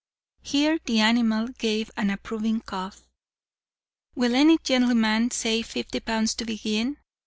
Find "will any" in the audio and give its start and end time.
4.15-4.57